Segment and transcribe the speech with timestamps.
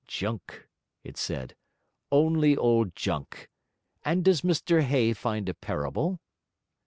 [0.07, 0.67] 'Junk,',
[1.03, 1.55] it said,
[2.11, 3.51] 'only old junk!
[4.03, 6.19] And does Mr Hay find a parable?'